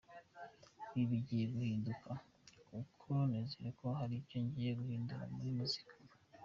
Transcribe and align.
Ibi 0.91 1.03
bigiye 1.09 1.45
guhinduka 1.53 2.11
kuko 2.69 3.09
nizeye 3.29 3.69
ko 3.79 3.87
hari 3.99 4.13
icyo 4.21 4.37
ngiye 4.45 4.71
guhindura 4.79 5.23
muri 5.35 5.51
muzika 5.59 5.93
yaho. 5.99 6.17